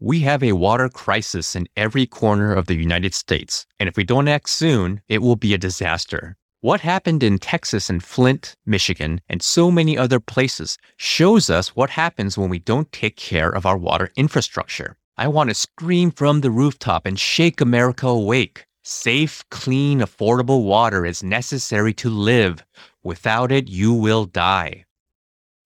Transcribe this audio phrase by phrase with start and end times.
[0.00, 4.04] We have a water crisis in every corner of the United States, and if we
[4.04, 6.36] don't act soon, it will be a disaster.
[6.60, 11.90] What happened in Texas and Flint, Michigan, and so many other places shows us what
[11.90, 14.96] happens when we don't take care of our water infrastructure.
[15.16, 18.66] I want to scream from the rooftop and shake America awake.
[18.84, 22.64] Safe, clean, affordable water is necessary to live.
[23.02, 24.84] Without it, you will die.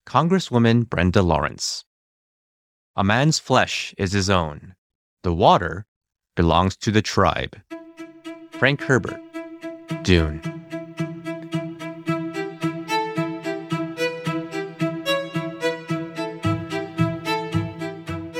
[0.07, 1.85] Congresswoman Brenda Lawrence.
[2.95, 4.75] A man's flesh is his own.
[5.23, 5.87] The water
[6.35, 7.59] belongs to the tribe.
[8.51, 9.19] Frank Herbert,
[10.03, 10.39] Dune.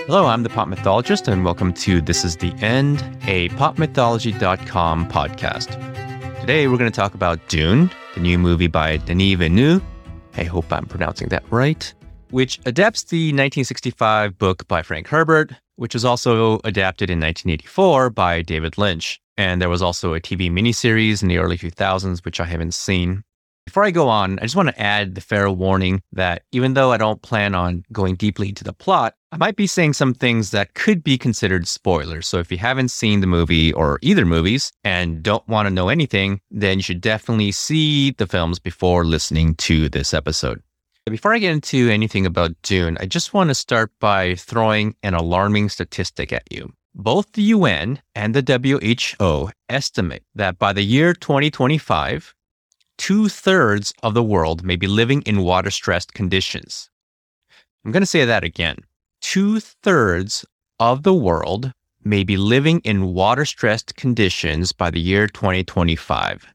[0.05, 6.41] Hello, I'm the Pop Mythologist, and welcome to This is the End, a popmythology.com podcast.
[6.41, 9.81] Today, we're going to talk about Dune, the new movie by Denis Villeneuve.
[10.37, 11.91] I hope I'm pronouncing that right
[12.33, 18.41] which adapts the 1965 book by Frank Herbert, which was also adapted in 1984 by
[18.41, 19.21] David Lynch.
[19.37, 23.23] And there was also a TV miniseries in the early 2000s, which I haven't seen.
[23.67, 26.91] Before I go on, I just want to add the fair warning that even though
[26.91, 30.49] I don't plan on going deeply into the plot, I might be saying some things
[30.51, 32.27] that could be considered spoilers.
[32.27, 35.89] So if you haven't seen the movie or either movies and don't want to know
[35.89, 40.63] anything, then you should definitely see the films before listening to this episode.
[41.05, 45.13] Before I get into anything about Dune, I just want to start by throwing an
[45.13, 46.71] alarming statistic at you.
[46.95, 48.41] Both the UN and the
[49.19, 52.33] WHO estimate that by the year 2025,
[52.97, 56.89] two thirds of the world may be living in water stressed conditions.
[57.83, 58.77] I'm going to say that again.
[59.19, 60.45] Two thirds
[60.79, 61.73] of the world
[62.05, 66.47] may be living in water stressed conditions by the year 2025.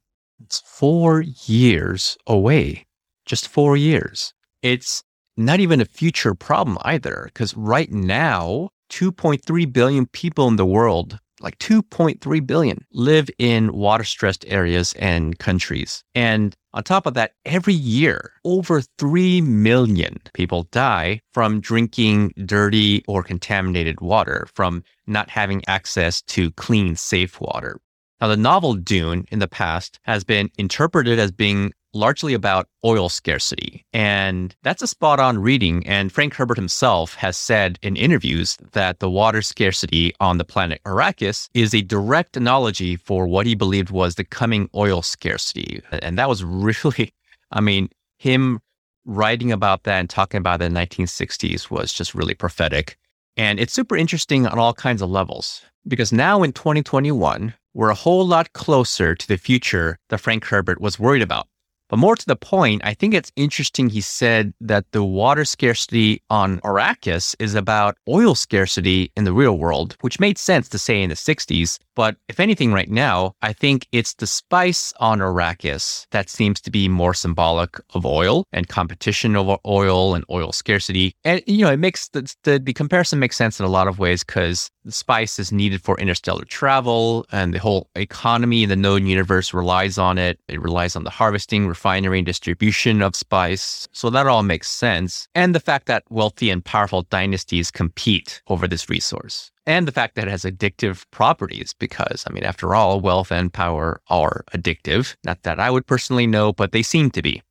[0.43, 2.87] It's four years away.
[3.27, 5.03] Just four years it's
[5.37, 11.19] not even a future problem either, because right now, 2.3 billion people in the world,
[11.41, 16.03] like 2.3 billion, live in water stressed areas and countries.
[16.15, 23.05] And on top of that, every year, over 3 million people die from drinking dirty
[23.07, 27.81] or contaminated water, from not having access to clean, safe water.
[28.21, 33.09] Now, the novel Dune in the past has been interpreted as being largely about oil
[33.09, 33.85] scarcity.
[33.93, 35.87] And that's a spot on reading.
[35.87, 40.81] And Frank Herbert himself has said in interviews that the water scarcity on the planet
[40.87, 45.83] Arrakis is a direct analogy for what he believed was the coming oil scarcity.
[45.91, 47.13] And that was really,
[47.53, 48.61] I mean, him
[49.05, 52.97] writing about that and talking about it in the 1960s was just really prophetic.
[53.37, 57.95] And it's super interesting on all kinds of levels because now in 2021, we're a
[57.95, 61.47] whole lot closer to the future that Frank Herbert was worried about.
[61.89, 66.23] But more to the point, I think it's interesting he said that the water scarcity
[66.29, 71.03] on Arrakis is about oil scarcity in the real world, which made sense to say
[71.03, 71.79] in the 60s.
[71.95, 76.71] But if anything, right now, I think it's the spice on Arrakis that seems to
[76.71, 81.15] be more symbolic of oil and competition over oil and oil scarcity.
[81.25, 83.99] And, you know, it makes the, the, the comparison makes sense in a lot of
[83.99, 88.77] ways because the spice is needed for interstellar travel and the whole economy in the
[88.77, 90.39] known universe relies on it.
[90.49, 93.87] It relies on the harvesting, refinery, and distribution of spice.
[93.93, 95.29] So that all makes sense.
[95.37, 99.53] And the fact that wealthy and powerful dynasties compete over this resource.
[99.65, 103.53] And the fact that it has addictive properties, because, I mean, after all, wealth and
[103.53, 105.15] power are addictive.
[105.25, 107.43] Not that I would personally know, but they seem to be.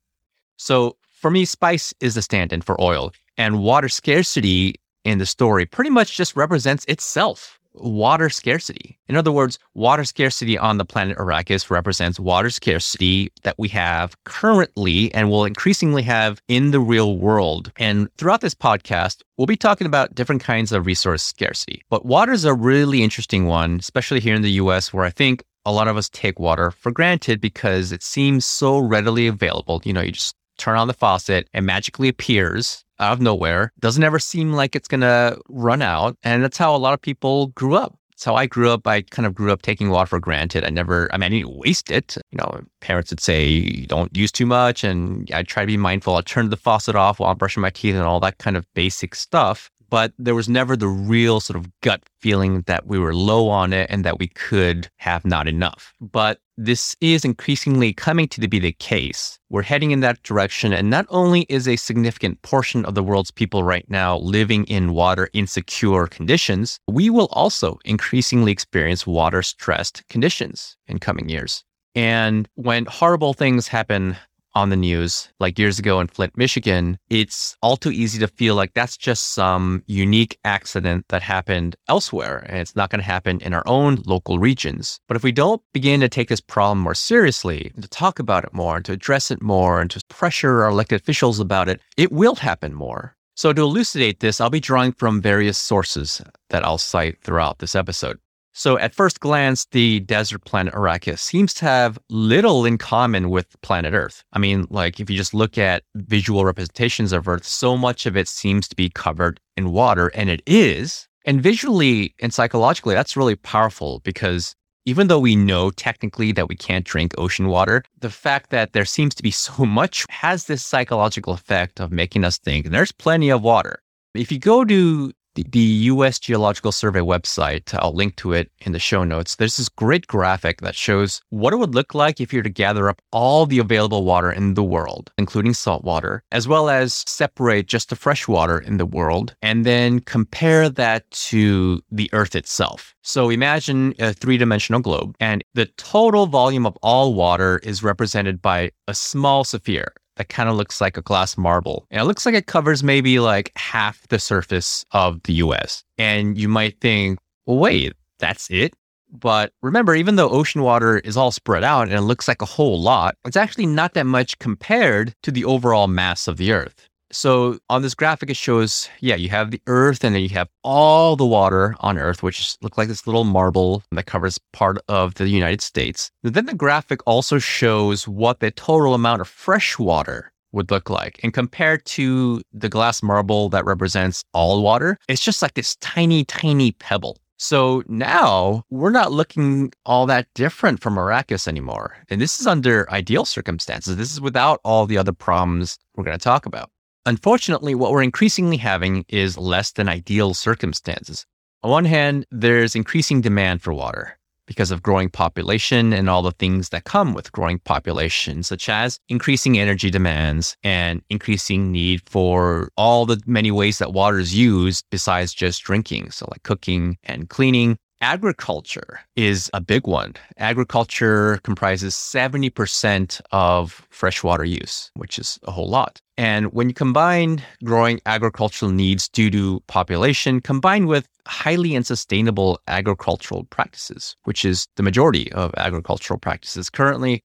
[0.57, 3.13] So for me, spice is the stand in for oil.
[3.37, 8.99] And water scarcity in the story pretty much just represents itself water scarcity.
[9.07, 14.15] In other words, water scarcity on the planet Arrakis represents water scarcity that we have
[14.25, 17.71] currently and will increasingly have in the real world.
[17.77, 21.83] And throughout this podcast, we'll be talking about different kinds of resource scarcity.
[21.89, 25.43] But water is a really interesting one, especially here in the US, where I think
[25.67, 29.81] a lot of us take water for granted because it seems so readily available.
[29.83, 33.71] You know, you just turn on the faucet and magically appears out of nowhere.
[33.79, 36.17] Doesn't ever seem like it's going to run out.
[36.23, 37.97] And that's how a lot of people grew up.
[38.11, 38.87] That's how I grew up.
[38.87, 40.63] I kind of grew up taking water for granted.
[40.63, 42.17] I never, I mean, I didn't waste it.
[42.31, 44.83] You know, parents would say, don't use too much.
[44.83, 46.15] And I try to be mindful.
[46.15, 48.65] I turn the faucet off while I'm brushing my teeth and all that kind of
[48.73, 53.13] basic stuff but there was never the real sort of gut feeling that we were
[53.13, 55.93] low on it and that we could have not enough.
[56.01, 59.39] But this is increasingly coming to be the case.
[59.49, 60.73] We're heading in that direction.
[60.73, 64.93] And not only is a significant portion of the world's people right now living in
[64.93, 71.63] water insecure conditions, we will also increasingly experience water stressed conditions in coming years.
[71.97, 74.17] And when horrible things happen
[74.57, 78.55] on the news, like years ago in Flint, Michigan, it's all too easy to feel
[78.55, 83.39] like that's just some unique accident that happened elsewhere and it's not going to happen
[83.41, 84.99] in our own local regions.
[85.07, 88.53] But if we don't begin to take this problem more seriously, to talk about it
[88.53, 92.11] more, and to address it more, and to pressure our elected officials about it, it
[92.11, 93.15] will happen more.
[93.35, 96.19] So, to elucidate this, I'll be drawing from various sources
[96.49, 98.17] that I'll cite throughout this episode.
[98.57, 103.55] So, at first glance, the desert planet Arrakis seems to have little in common with
[103.61, 104.23] planet Earth.
[104.33, 108.17] I mean, like, if you just look at visual representations of Earth, so much of
[108.17, 111.07] it seems to be covered in water, and it is.
[111.23, 114.55] And visually and psychologically, that's really powerful because
[114.85, 118.85] even though we know technically that we can't drink ocean water, the fact that there
[118.85, 123.29] seems to be so much has this psychological effect of making us think there's plenty
[123.29, 123.83] of water.
[124.15, 125.13] If you go to
[125.43, 129.35] the, US Geological Survey website, I'll link to it in the show notes.
[129.35, 132.49] There's this great graphic that shows what it would look like if you were to
[132.49, 137.03] gather up all the available water in the world, including salt water, as well as
[137.07, 142.35] separate just the fresh water in the world, and then compare that to the Earth
[142.35, 142.95] itself.
[143.01, 148.41] So imagine a three dimensional globe, and the total volume of all water is represented
[148.41, 151.85] by a small sphere that kind of looks like a glass marble.
[151.89, 155.83] And it looks like it covers maybe like half the surface of the US.
[155.97, 158.73] And you might think, well, wait, that's it?
[159.09, 162.45] But remember, even though ocean water is all spread out and it looks like a
[162.45, 166.86] whole lot, it's actually not that much compared to the overall mass of the Earth.
[167.11, 170.49] So on this graphic, it shows, yeah, you have the Earth and then you have
[170.63, 175.15] all the water on Earth, which look like this little marble that covers part of
[175.15, 176.11] the United States.
[176.23, 180.89] But then the graphic also shows what the total amount of fresh water would look
[180.89, 181.19] like.
[181.23, 186.25] And compared to the glass marble that represents all water, it's just like this tiny,
[186.25, 187.17] tiny pebble.
[187.37, 191.95] So now we're not looking all that different from Arrakis anymore.
[192.09, 193.95] And this is under ideal circumstances.
[193.95, 196.71] This is without all the other problems we're going to talk about.
[197.07, 201.25] Unfortunately, what we're increasingly having is less than ideal circumstances.
[201.63, 206.33] On one hand, there's increasing demand for water because of growing population and all the
[206.33, 212.67] things that come with growing population, such as increasing energy demands and increasing need for
[212.75, 216.11] all the many ways that water is used besides just drinking.
[216.11, 220.13] So, like cooking and cleaning, Agriculture is a big one.
[220.37, 225.99] Agriculture comprises 70% of freshwater use, which is a whole lot.
[226.15, 233.45] And when you combine growing agricultural needs due to population combined with highly unsustainable agricultural
[233.45, 237.23] practices, which is the majority of agricultural practices currently,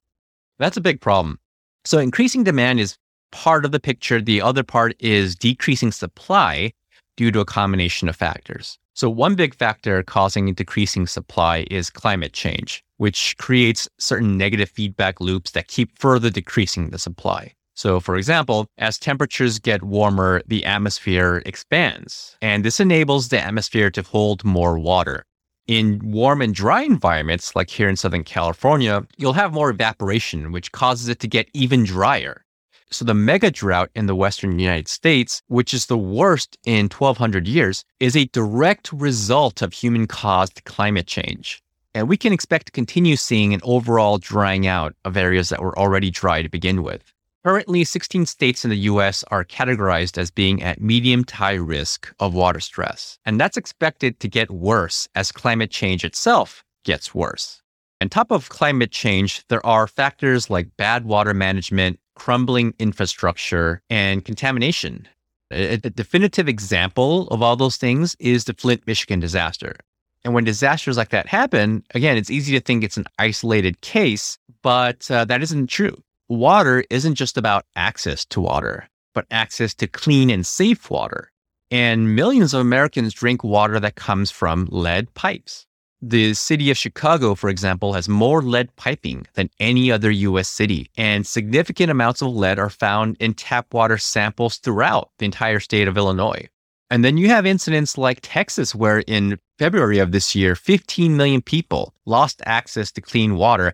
[0.59, 1.39] that's a big problem.
[1.85, 2.97] So increasing demand is
[3.31, 4.23] part of the picture.
[4.23, 6.73] The other part is decreasing supply
[7.17, 8.79] due to a combination of factors.
[8.95, 15.21] So, one big factor causing decreasing supply is climate change, which creates certain negative feedback
[15.21, 17.55] loops that keep further decreasing the supply.
[17.75, 23.91] So, for example, as temperatures get warmer, the atmosphere expands, and this enables the atmosphere
[23.91, 25.25] to hold more water.
[25.67, 30.73] In warm and dry environments, like here in Southern California, you'll have more evaporation, which
[30.73, 32.45] causes it to get even drier.
[32.93, 37.49] So the mega drought in the western United States, which is the worst in 1200
[37.49, 41.63] years, is a direct result of human caused climate change.
[41.95, 45.79] And we can expect to continue seeing an overall drying out of areas that were
[45.79, 47.03] already dry to begin with.
[47.45, 52.15] Currently, 16 states in the US are categorized as being at medium to high risk
[52.21, 53.19] of water stress.
[53.25, 57.63] And that's expected to get worse as climate change itself gets worse.
[58.03, 64.25] On top of climate change, there are factors like bad water management, crumbling infrastructure, and
[64.25, 65.09] contamination.
[65.53, 69.77] A, a definitive example of all those things is the Flint, Michigan disaster.
[70.25, 74.39] And when disasters like that happen, again, it's easy to think it's an isolated case,
[74.63, 76.01] but uh, that isn't true.
[76.29, 81.31] Water isn't just about access to water, but access to clean and safe water.
[81.71, 85.67] And millions of Americans drink water that comes from lead pipes.
[86.05, 90.91] The city of Chicago, for example, has more lead piping than any other US city,
[90.97, 95.87] and significant amounts of lead are found in tap water samples throughout the entire state
[95.87, 96.49] of Illinois.
[96.91, 101.41] And then you have incidents like Texas, where in February of this year, 15 million
[101.41, 103.73] people lost access to clean water.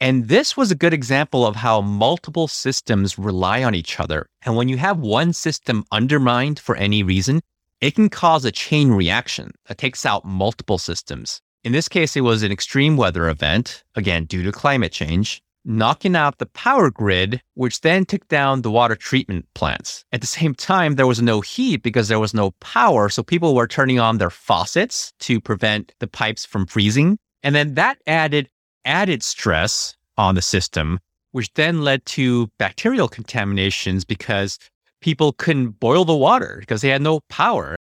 [0.00, 4.28] And this was a good example of how multiple systems rely on each other.
[4.42, 7.40] And when you have one system undermined for any reason,
[7.80, 11.40] it can cause a chain reaction that takes out multiple systems.
[11.62, 16.16] In this case, it was an extreme weather event, again, due to climate change, knocking
[16.16, 20.04] out the power grid, which then took down the water treatment plants.
[20.10, 23.10] At the same time, there was no heat because there was no power.
[23.10, 27.18] So people were turning on their faucets to prevent the pipes from freezing.
[27.42, 28.48] And then that added
[28.86, 30.98] added stress on the system
[31.32, 34.58] which then led to bacterial contaminations because
[35.00, 37.76] people couldn't boil the water because they had no power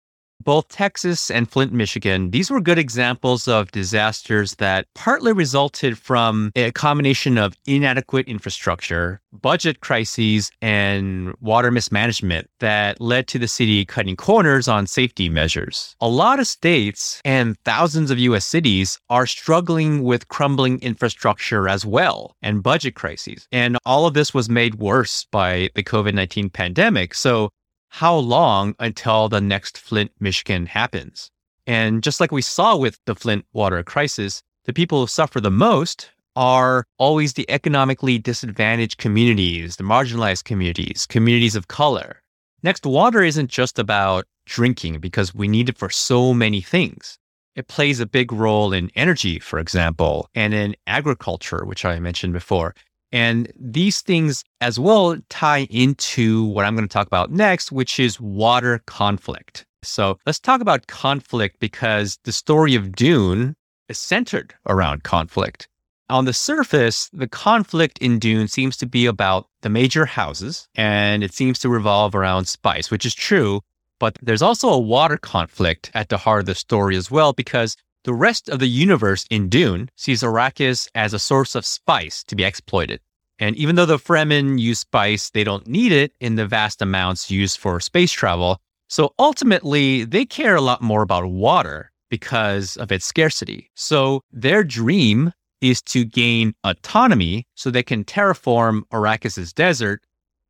[0.47, 6.53] both Texas and Flint, Michigan, these were good examples of disasters that partly resulted from
[6.55, 13.85] a combination of inadequate infrastructure, budget crises, and water mismanagement that led to the city
[13.85, 15.97] cutting corners on safety measures.
[16.00, 21.85] A lot of states and thousands of US cities are struggling with crumbling infrastructure as
[21.85, 23.49] well and budget crises.
[23.50, 27.15] And all of this was made worse by the COVID 19 pandemic.
[27.15, 27.50] So
[27.88, 31.31] how long until the next Flint, Michigan happens?
[31.66, 35.50] And just like we saw with the Flint water crisis, the people who suffer the
[35.50, 42.23] most are always the economically disadvantaged communities, the marginalized communities, communities of color.
[42.62, 47.19] Next, water isn't just about drinking because we need it for so many things.
[47.55, 52.35] It plays a big role in energy, for example, and in agriculture, which I mentioned
[52.35, 52.75] before.
[53.17, 57.99] And these things as well tie into what I'm going to talk about next, which
[57.99, 59.65] is water conflict.
[59.83, 63.57] So let's talk about conflict because the story of Dune
[63.89, 65.67] is centered around conflict.
[66.11, 71.25] On the surface, the conflict in Dune seems to be about the major houses and
[71.25, 73.63] it seems to revolve around spice, which is true.
[73.99, 77.79] But there's also a water conflict at the heart of the story as well, because
[78.05, 82.37] the rest of the universe in Dune sees Arrakis as a source of spice to
[82.37, 83.01] be exploited.
[83.38, 87.31] And even though the Fremen use spice, they don't need it in the vast amounts
[87.31, 88.59] used for space travel.
[88.88, 93.71] So ultimately, they care a lot more about water because of its scarcity.
[93.75, 100.02] So their dream is to gain autonomy so they can terraform Arrakis's desert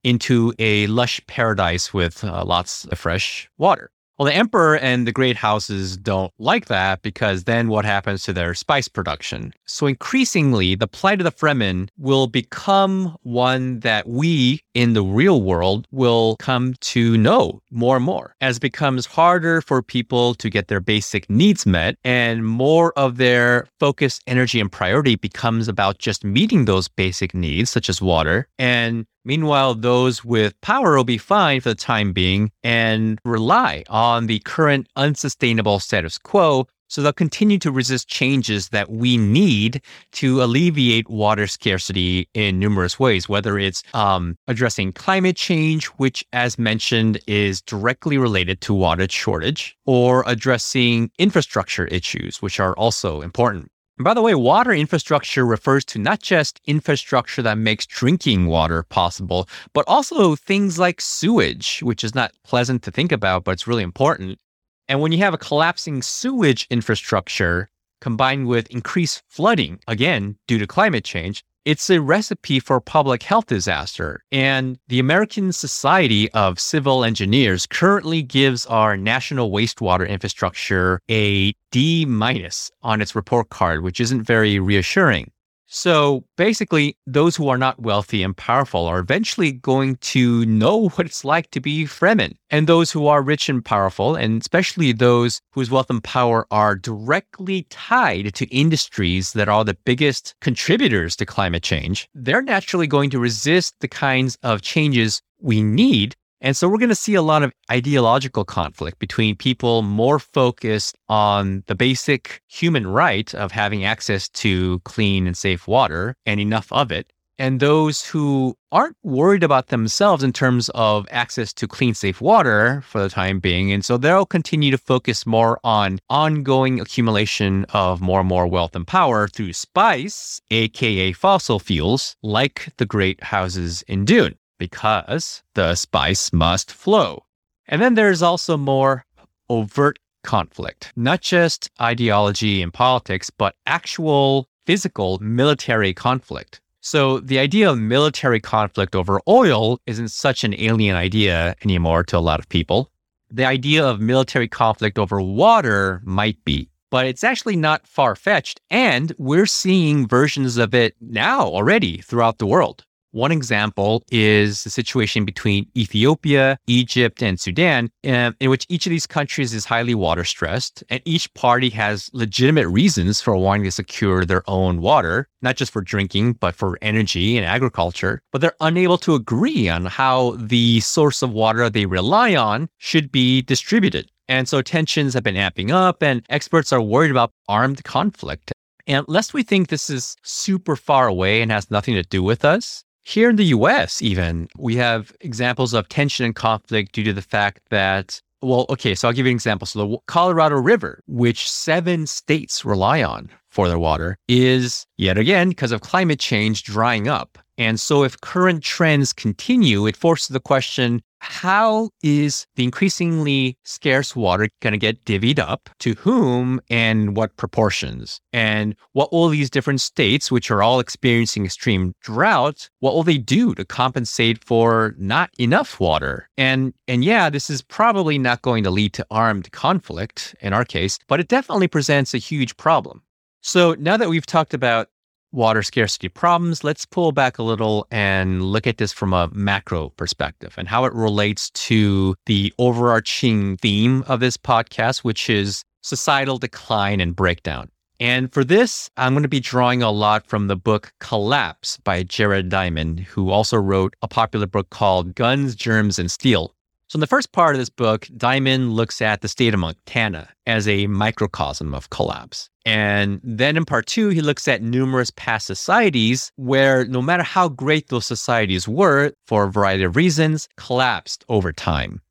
[0.04, 3.90] into a lush paradise with uh, lots of fresh water.
[4.18, 8.32] Well, the emperor and the great houses don't like that because then what happens to
[8.32, 9.52] their spice production?
[9.66, 15.42] So increasingly, the plight of the Fremen will become one that we in the real
[15.42, 20.48] world will come to know more and more as it becomes harder for people to
[20.48, 25.98] get their basic needs met and more of their focus, energy, and priority becomes about
[25.98, 31.18] just meeting those basic needs, such as water, and Meanwhile, those with power will be
[31.18, 36.68] fine for the time being and rely on the current unsustainable status quo.
[36.88, 43.00] So they'll continue to resist changes that we need to alleviate water scarcity in numerous
[43.00, 49.08] ways, whether it's um, addressing climate change, which, as mentioned, is directly related to water
[49.10, 53.68] shortage, or addressing infrastructure issues, which are also important.
[53.98, 59.48] By the way, water infrastructure refers to not just infrastructure that makes drinking water possible,
[59.72, 63.82] but also things like sewage, which is not pleasant to think about, but it's really
[63.82, 64.38] important.
[64.86, 67.70] And when you have a collapsing sewage infrastructure
[68.02, 73.46] combined with increased flooding, again, due to climate change, it's a recipe for public health
[73.46, 74.22] disaster.
[74.30, 82.06] And the American Society of Civil Engineers currently gives our national wastewater infrastructure a D
[82.06, 85.32] minus on its report card, which isn't very reassuring.
[85.68, 91.06] So basically, those who are not wealthy and powerful are eventually going to know what
[91.06, 92.36] it's like to be Fremen.
[92.50, 96.76] And those who are rich and powerful, and especially those whose wealth and power are
[96.76, 103.10] directly tied to industries that are the biggest contributors to climate change, they're naturally going
[103.10, 107.22] to resist the kinds of changes we need and so we're going to see a
[107.22, 113.84] lot of ideological conflict between people more focused on the basic human right of having
[113.84, 119.42] access to clean and safe water and enough of it, and those who aren't worried
[119.42, 123.72] about themselves in terms of access to clean, safe water for the time being.
[123.72, 128.76] And so they'll continue to focus more on ongoing accumulation of more and more wealth
[128.76, 135.74] and power through spice, aka fossil fuels, like the great houses in Dune because the
[135.74, 137.24] spice must flow.
[137.68, 139.04] And then there's also more
[139.48, 146.60] overt conflict, not just ideology and politics, but actual physical military conflict.
[146.80, 152.18] So the idea of military conflict over oil isn't such an alien idea anymore to
[152.18, 152.90] a lot of people.
[153.30, 158.60] The idea of military conflict over water might be, but it's actually not far fetched.
[158.70, 162.84] And we're seeing versions of it now already throughout the world.
[163.16, 168.90] One example is the situation between Ethiopia, Egypt, and Sudan, um, in which each of
[168.90, 173.70] these countries is highly water stressed, and each party has legitimate reasons for wanting to
[173.70, 178.20] secure their own water, not just for drinking, but for energy and agriculture.
[178.32, 183.10] But they're unable to agree on how the source of water they rely on should
[183.10, 184.10] be distributed.
[184.28, 188.52] And so tensions have been amping up, and experts are worried about armed conflict.
[188.86, 192.44] And lest we think this is super far away and has nothing to do with
[192.44, 197.12] us, here in the US, even, we have examples of tension and conflict due to
[197.12, 199.66] the fact that well, okay, so I'll give you an example.
[199.66, 205.48] So the Colorado River, which seven states rely on for their water, is yet again,
[205.48, 207.38] because of climate change, drying up.
[207.56, 214.14] And so if current trends continue, it forces the question how is the increasingly scarce
[214.14, 218.20] water going to get divvied up to whom and what proportions?
[218.32, 223.18] And what will these different states, which are all experiencing extreme drought, what will they
[223.18, 226.28] do to compensate for not enough water?
[226.36, 230.64] And and yeah, this is probably not going to lead to armed conflict in our
[230.64, 233.02] case, but it definitely presents a huge problem.
[233.42, 234.88] So now that we've talked about
[235.32, 239.90] water scarcity problems, let's pull back a little and look at this from a macro
[239.90, 246.38] perspective and how it relates to the overarching theme of this podcast, which is societal
[246.38, 247.70] decline and breakdown.
[247.98, 252.02] And for this, I'm going to be drawing a lot from the book Collapse by
[252.02, 256.55] Jared Diamond, who also wrote a popular book called Guns, Germs, and Steel.
[256.88, 260.28] So, in the first part of this book, Diamond looks at the state of Montana
[260.46, 262.48] as a microcosm of collapse.
[262.64, 267.48] And then in part two, he looks at numerous past societies where no matter how
[267.48, 272.02] great those societies were, for a variety of reasons, collapsed over time.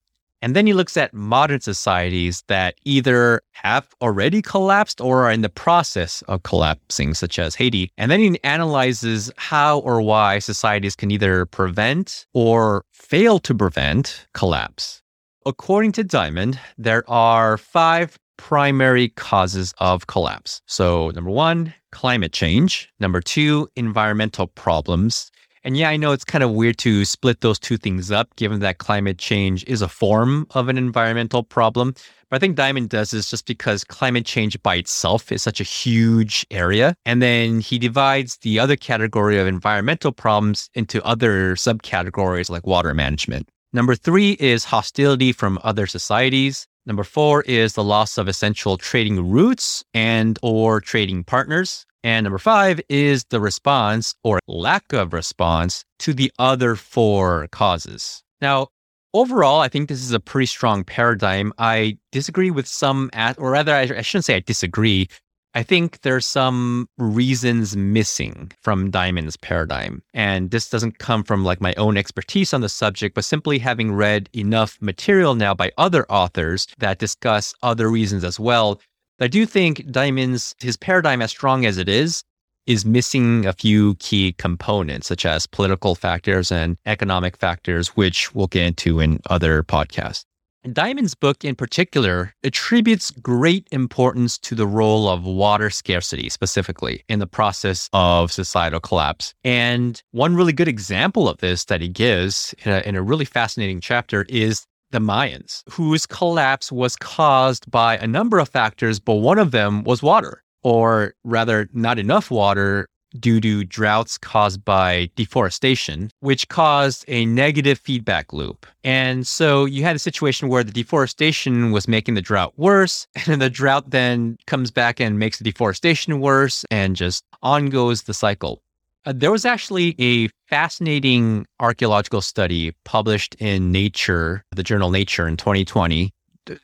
[0.46, 5.42] And then he looks at modern societies that either have already collapsed or are in
[5.42, 7.92] the process of collapsing, such as Haiti.
[7.98, 14.28] And then he analyzes how or why societies can either prevent or fail to prevent
[14.36, 15.02] collapse.
[15.48, 20.62] According to Diamond, there are five primary causes of collapse.
[20.68, 22.88] So, number one, climate change.
[23.00, 25.32] Number two, environmental problems.
[25.66, 28.60] And yeah, I know it's kind of weird to split those two things up, given
[28.60, 31.96] that climate change is a form of an environmental problem.
[32.30, 35.64] But I think Diamond does this just because climate change by itself is such a
[35.64, 36.96] huge area.
[37.04, 42.94] And then he divides the other category of environmental problems into other subcategories like water
[42.94, 43.50] management.
[43.74, 46.68] Number three is hostility from other societies.
[46.86, 51.88] Number four is the loss of essential trading routes and or trading partners.
[52.06, 58.22] And number five is the response or lack of response to the other four causes.
[58.42, 58.68] Now,
[59.16, 61.52] overall, I think this is a pretty strong paradigm.
[61.58, 65.08] I disagree with some, or rather, I shouldn't say I disagree.
[65.56, 70.04] I think there's some reasons missing from Diamond's paradigm.
[70.14, 73.94] And this doesn't come from like my own expertise on the subject, but simply having
[73.94, 78.80] read enough material now by other authors that discuss other reasons as well.
[79.20, 82.24] I do think Diamond's his paradigm as strong as it is
[82.68, 88.48] is missing a few key components such as political factors and economic factors which we'll
[88.48, 90.26] get into in other podcasts.
[90.74, 97.20] Diamond's book, in particular, attributes great importance to the role of water scarcity, specifically in
[97.20, 99.36] the process of societal collapse.
[99.44, 103.26] And one really good example of this that he gives in a, in a really
[103.26, 109.16] fascinating chapter is the Mayans, whose collapse was caused by a number of factors, but
[109.16, 112.88] one of them was water, or rather, not enough water
[113.20, 118.66] due to droughts caused by deforestation, which caused a negative feedback loop.
[118.84, 123.42] And so you had a situation where the deforestation was making the drought worse, and
[123.42, 128.14] the drought then comes back and makes the deforestation worse, and just on goes the
[128.14, 128.62] cycle.
[129.06, 135.38] Uh, there was actually a fascinating archaeological study published in Nature, the journal Nature in
[135.38, 136.12] 2020,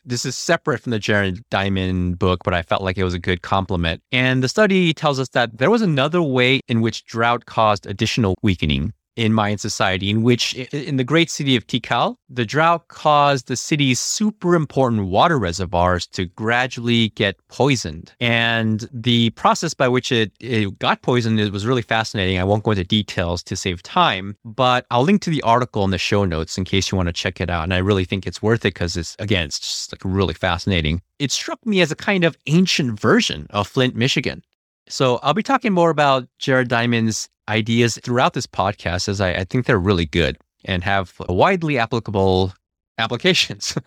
[0.05, 3.19] this is separate from the Jared Diamond book, but I felt like it was a
[3.19, 4.01] good complement.
[4.11, 8.35] And the study tells us that there was another way in which drought caused additional
[8.41, 13.47] weakening in Mayan society, in which in the great city of Tikal, the drought caused
[13.47, 18.13] the city's super important water reservoirs to gradually get poisoned.
[18.19, 22.39] And the process by which it, it got poisoned was really fascinating.
[22.39, 25.91] I won't go into details to save time, but I'll link to the article in
[25.91, 27.63] the show notes in case you want to check it out.
[27.63, 31.01] And I really think it's worth it because it's, again, it's just like really fascinating.
[31.19, 34.43] It struck me as a kind of ancient version of Flint, Michigan.
[34.91, 39.43] So I'll be talking more about Jared Diamond's ideas throughout this podcast as I, I
[39.45, 42.53] think they're really good and have widely applicable
[42.97, 43.75] applications.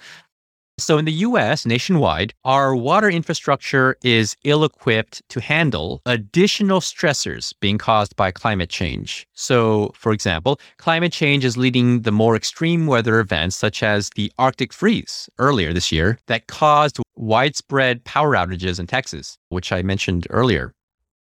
[0.76, 7.54] So, in the US, nationwide, our water infrastructure is ill equipped to handle additional stressors
[7.60, 9.24] being caused by climate change.
[9.34, 14.32] So, for example, climate change is leading the more extreme weather events, such as the
[14.36, 20.26] Arctic freeze earlier this year, that caused widespread power outages in Texas, which I mentioned
[20.30, 20.74] earlier.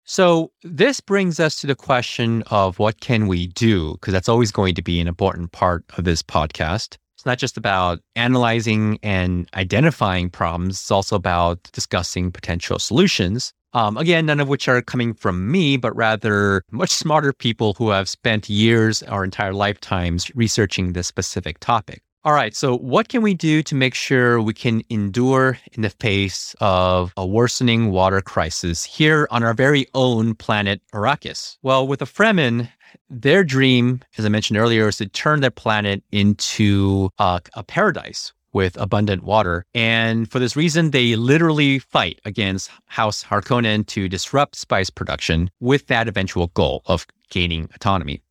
[0.07, 3.93] So this brings us to the question of what can we do?
[3.93, 6.97] Because that's always going to be an important part of this podcast.
[7.17, 13.51] It's not just about analyzing and identifying problems, it's also about discussing potential solutions.
[13.73, 17.89] Um, again, none of which are coming from me, but rather much smarter people who
[17.89, 22.04] have spent years or entire lifetimes researching this specific topic.
[22.25, 22.55] All right.
[22.55, 27.13] So, what can we do to make sure we can endure in the face of
[27.15, 31.57] a worsening water crisis here on our very own planet, Arrakis?
[31.61, 32.67] Well, with the Fremen,
[33.11, 38.33] their dream, as I mentioned earlier, is to turn their planet into a, a paradise
[38.53, 39.63] with abundant water.
[39.75, 45.85] And for this reason, they literally fight against House Harkonnen to disrupt spice production with
[45.87, 48.21] that eventual goal of gaining autonomy.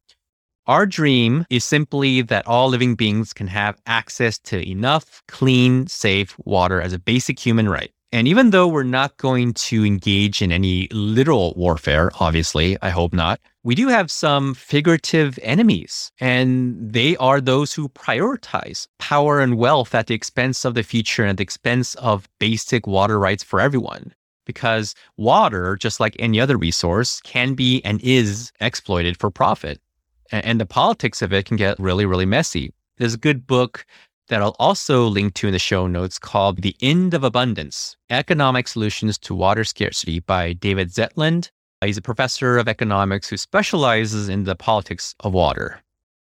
[0.66, 6.34] Our dream is simply that all living beings can have access to enough clean, safe
[6.46, 7.90] water as a basic human right.
[8.12, 13.12] And even though we're not going to engage in any literal warfare, obviously, I hope
[13.12, 19.58] not, we do have some figurative enemies, and they are those who prioritize power and
[19.58, 23.44] wealth at the expense of the future and at the expense of basic water rights
[23.44, 24.14] for everyone.
[24.46, 29.78] Because water, just like any other resource, can be and is exploited for profit
[30.42, 32.72] and the politics of it can get really, really messy.
[32.96, 33.86] There's a good book
[34.28, 38.68] that I'll also link to in the show notes called The End of Abundance Economic
[38.68, 41.50] Solutions to Water Scarcity by David Zetland.
[41.84, 45.82] He's a professor of economics who specializes in the politics of water.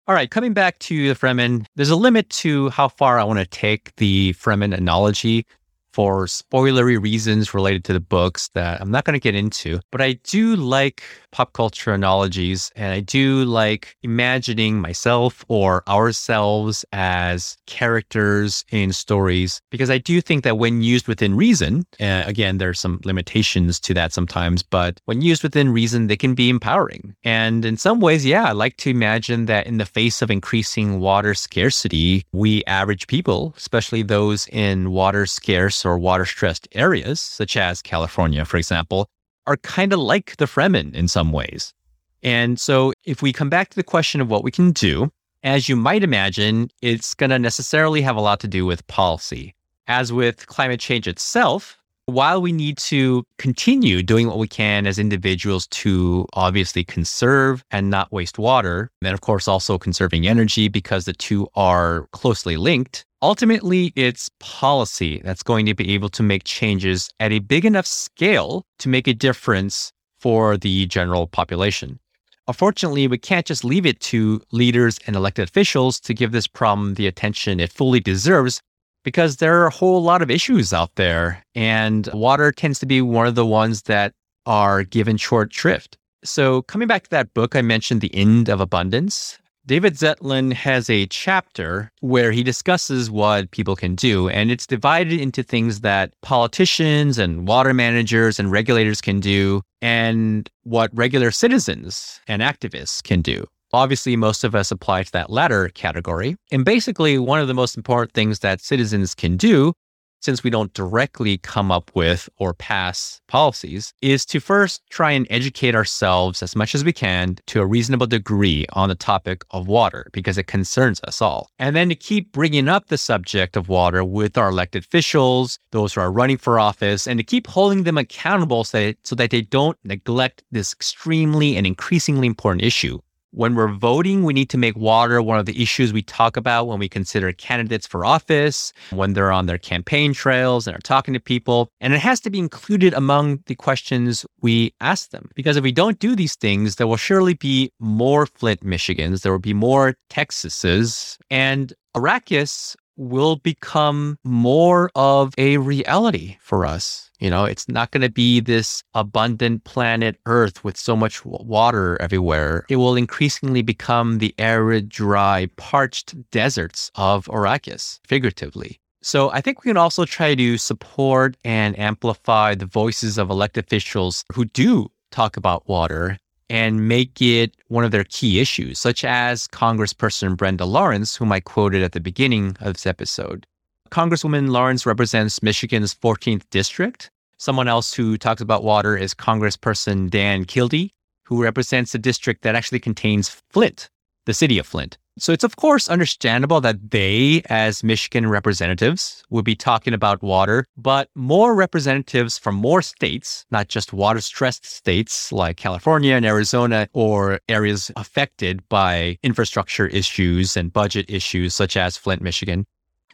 [0.07, 3.39] All right, coming back to the Fremen, there's a limit to how far I want
[3.39, 5.45] to take the Fremen analogy
[5.93, 9.79] for spoilery reasons related to the books that I'm not going to get into.
[9.91, 16.85] But I do like pop culture analogies and I do like imagining myself or ourselves
[16.93, 22.57] as characters in stories because I do think that when used within reason, uh, again,
[22.57, 27.15] there's some limitations to that sometimes, but when used within reason, they can be empowering.
[27.23, 30.99] And in some ways, yeah, I like to imagine that in the face of increasing
[30.99, 37.57] water scarcity, we average people, especially those in water scarce or water stressed areas, such
[37.57, 39.07] as California, for example,
[39.47, 41.73] are kind of like the Fremen in some ways.
[42.21, 45.11] And so, if we come back to the question of what we can do,
[45.43, 49.53] as you might imagine, it's going to necessarily have a lot to do with policy.
[49.87, 54.99] As with climate change itself, while we need to continue doing what we can as
[54.99, 61.05] individuals to obviously conserve and not waste water, and of course also conserving energy because
[61.05, 66.43] the two are closely linked, ultimately it's policy that's going to be able to make
[66.43, 71.99] changes at a big enough scale to make a difference for the general population.
[72.47, 76.95] Unfortunately, we can't just leave it to leaders and elected officials to give this problem
[76.95, 78.61] the attention it fully deserves
[79.03, 83.01] because there are a whole lot of issues out there, and water tends to be
[83.01, 84.13] one of the ones that
[84.45, 85.97] are given short shrift.
[86.23, 90.89] So, coming back to that book I mentioned, The End of Abundance, David Zetland has
[90.89, 96.13] a chapter where he discusses what people can do, and it's divided into things that
[96.21, 103.21] politicians and water managers and regulators can do, and what regular citizens and activists can
[103.21, 103.47] do.
[103.73, 106.35] Obviously, most of us apply to that latter category.
[106.51, 109.73] And basically, one of the most important things that citizens can do,
[110.21, 115.25] since we don't directly come up with or pass policies, is to first try and
[115.31, 119.67] educate ourselves as much as we can to a reasonable degree on the topic of
[119.67, 121.49] water because it concerns us all.
[121.57, 125.95] And then to keep bringing up the subject of water with our elected officials, those
[125.95, 129.79] who are running for office, and to keep holding them accountable so that, they don't
[129.83, 132.99] neglect this extremely and increasingly important issue
[133.33, 136.67] when we're voting, we need to make water one of the issues we talk about
[136.67, 141.13] when we consider candidates for office, when they're on their campaign trails and are talking
[141.15, 141.69] to people.
[141.81, 145.29] And it has to be included among the questions we ask them.
[145.35, 149.31] Because if we don't do these things, there will surely be more Flint, Michigans, there
[149.31, 157.09] will be more Texases, and Arrakis will become more of a reality for us.
[157.19, 161.97] You know, it's not going to be this abundant planet Earth with so much water
[162.01, 162.65] everywhere.
[162.69, 168.79] It will increasingly become the arid, dry, parched deserts of Arrakis, figuratively.
[169.01, 173.65] So I think we can also try to support and amplify the voices of elected
[173.65, 176.17] officials who do talk about water
[176.49, 181.39] and make it one of their key issues, such as Congressperson Brenda Lawrence, whom I
[181.39, 183.45] quoted at the beginning of this episode.
[183.89, 187.11] Congresswoman Lawrence represents Michigan's 14th district.
[187.37, 190.91] Someone else who talks about water is Congressperson Dan Kildee,
[191.23, 193.89] who represents the district that actually contains Flint,
[194.25, 194.97] the city of Flint.
[195.19, 200.65] So it's of course understandable that they, as Michigan representatives, would be talking about water,
[200.75, 206.87] but more representatives from more states, not just water stressed states like California and Arizona
[206.93, 212.65] or areas affected by infrastructure issues and budget issues such as Flint, Michigan,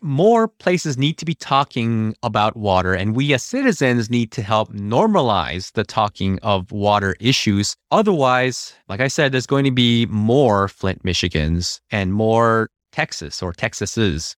[0.02, 4.72] more places need to be talking about water, and we as citizens need to help
[4.74, 7.76] normalize the talking of water issues.
[7.92, 13.54] Otherwise, like I said, there's going to be more Flint, Michigans and more Texas or
[13.54, 14.36] Texases.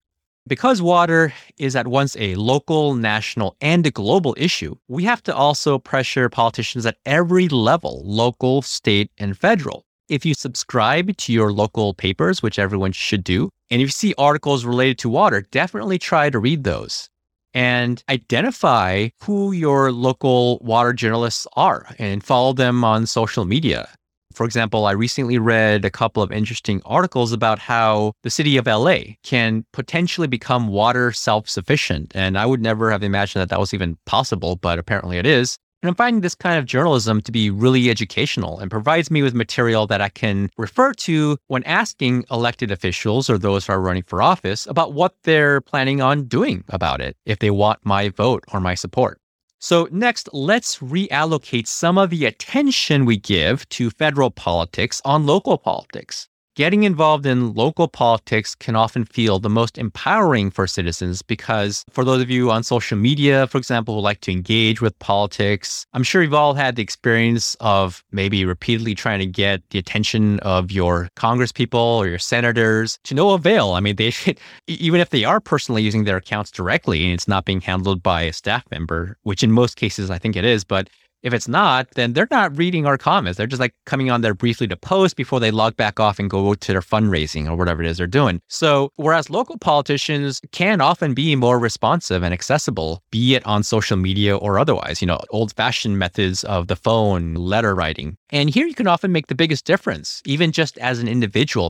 [0.47, 5.36] Because water is at once a local, national, and a global issue, we have to
[5.36, 9.86] also pressure politicians at every level local, state, and federal.
[10.10, 14.13] If you subscribe to your local papers, which everyone should do, and if you see
[14.17, 17.10] articles related to water, definitely try to read those
[17.53, 23.89] and identify who your local water journalists are and follow them on social media.
[24.34, 28.65] For example, I recently read a couple of interesting articles about how the city of
[28.65, 32.12] LA can potentially become water self sufficient.
[32.15, 35.57] And I would never have imagined that that was even possible, but apparently it is.
[35.82, 39.34] And I'm finding this kind of journalism to be really educational and provides me with
[39.34, 44.04] material that I can refer to when asking elected officials or those who are running
[44.04, 48.44] for office about what they're planning on doing about it if they want my vote
[48.54, 49.20] or my support.
[49.58, 55.58] So, next, let's reallocate some of the attention we give to federal politics on local
[55.58, 56.28] politics.
[56.62, 62.06] Getting involved in local politics can often feel the most empowering for citizens because, for
[62.06, 66.04] those of you on social media, for example, who like to engage with politics, I'm
[66.04, 70.69] sure you've all had the experience of maybe repeatedly trying to get the attention of
[70.69, 73.71] your congresspeople or your senators to no avail.
[73.71, 77.28] I mean, they should, even if they are personally using their accounts directly and it's
[77.28, 80.63] not being handled by a staff member, which in most cases I think it is,
[80.63, 80.89] but
[81.23, 83.38] if it's not, then they're not reading our comments.
[83.38, 86.29] They're just like coming on there briefly to post before they log back off and
[86.29, 88.41] go to their fundraising or whatever it is they're doing.
[88.47, 93.97] So, whereas local politicians can often be more responsive and accessible, be it on social
[93.97, 98.17] media or otherwise, you know, old fashioned methods of the phone, letter writing.
[98.29, 101.69] And here you can often make the biggest difference, even just as an individual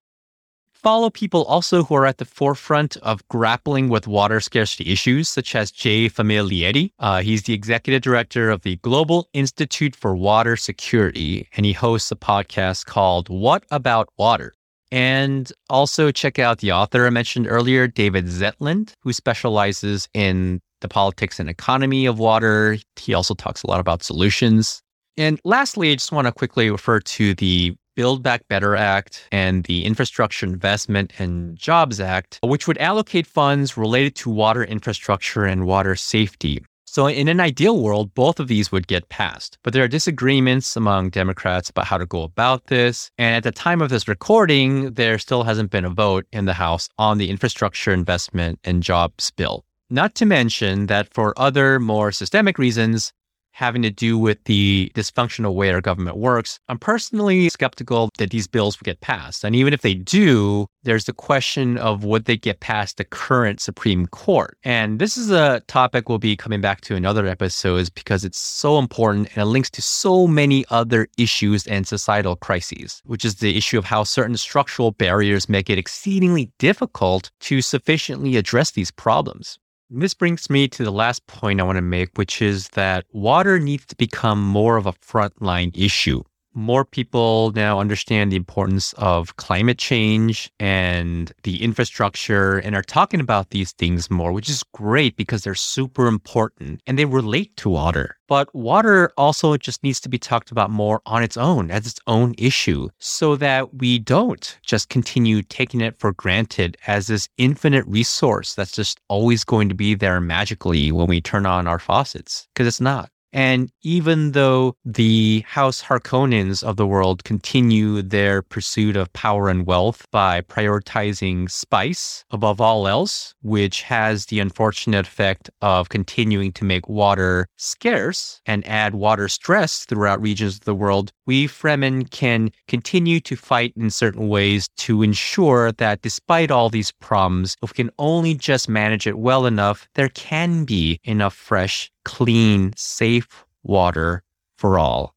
[0.82, 5.56] follow people also who are at the forefront of grappling with water scarcity issues, such
[5.56, 6.92] as Jay Famiglietti.
[7.00, 12.12] Uh, he's the executive director of the Global Institute for Water Security, and he hosts
[12.12, 14.54] a podcast called What About Water?
[14.92, 20.90] And also check out the author I mentioned earlier, David Zetland, who specializes in the
[20.90, 22.78] politics and economy of water.
[22.98, 24.82] He also talks a lot about solutions.
[25.18, 29.64] And lastly, I just want to quickly refer to the Build Back Better Act and
[29.66, 35.66] the Infrastructure Investment and Jobs Act, which would allocate funds related to water infrastructure and
[35.66, 36.64] water safety.
[36.86, 39.58] So, in an ideal world, both of these would get passed.
[39.64, 43.10] But there are disagreements among Democrats about how to go about this.
[43.18, 46.54] And at the time of this recording, there still hasn't been a vote in the
[46.54, 49.64] House on the Infrastructure Investment and Jobs Bill.
[49.90, 53.14] Not to mention that for other more systemic reasons,
[53.52, 58.48] having to do with the dysfunctional way our government works, I'm personally skeptical that these
[58.48, 59.44] bills will get passed.
[59.44, 63.62] And even if they do, there's the question of would they get past the current
[63.62, 64.58] Supreme Court?
[64.64, 68.40] And this is a topic we'll be coming back to in other episodes because it's
[68.40, 73.36] so important and it links to so many other issues and societal crises, which is
[73.36, 78.92] the issue of how certain structural barriers make it exceedingly difficult to sufficiently address these
[78.92, 79.60] problems.
[79.94, 83.60] This brings me to the last point I want to make, which is that water
[83.60, 89.36] needs to become more of a frontline issue more people now understand the importance of
[89.38, 95.16] climate change and the infrastructure and are talking about these things more, which is great
[95.16, 98.18] because they're super important and they relate to water.
[98.28, 102.00] But water also just needs to be talked about more on its own as its
[102.08, 107.86] own issue so that we don't just continue taking it for granted as this infinite
[107.88, 112.48] resource that's just always going to be there magically when we turn on our faucets
[112.54, 113.10] because it's not.
[113.34, 119.66] And even though the House Harkonnens of the world continue their pursuit of power and
[119.66, 126.66] wealth by prioritizing spice above all else, which has the unfortunate effect of continuing to
[126.66, 132.52] make water scarce and add water stress throughout regions of the world, we Fremen can
[132.68, 137.76] continue to fight in certain ways to ensure that despite all these problems, if we
[137.76, 144.24] can only just manage it well enough, there can be enough fresh clean, safe water
[144.58, 145.16] for all.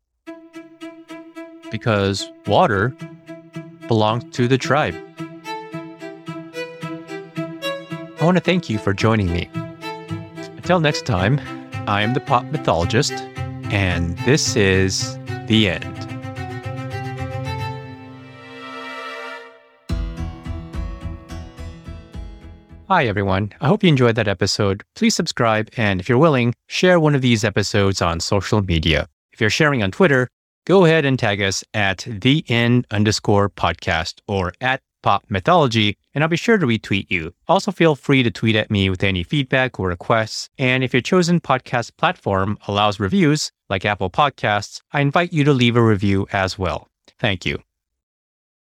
[1.70, 2.94] Because water
[3.88, 4.94] belongs to the tribe.
[8.20, 9.51] I want to thank you for joining me.
[10.57, 11.40] Until next time,
[11.87, 13.12] I am the pop mythologist,
[13.70, 16.04] and this is the end.
[22.88, 23.51] Hi, everyone.
[23.62, 24.85] I hope you enjoyed that episode.
[24.94, 29.09] Please subscribe, and if you're willing, share one of these episodes on social media.
[29.33, 30.29] If you're sharing on Twitter,
[30.66, 36.23] go ahead and tag us at the N underscore podcast or at Pop Mythology, and
[36.23, 37.33] I'll be sure to retweet you.
[37.49, 40.51] Also, feel free to tweet at me with any feedback or requests.
[40.59, 45.55] And if your chosen podcast platform allows reviews, like Apple Podcasts, I invite you to
[45.55, 46.88] leave a review as well.
[47.18, 47.62] Thank you.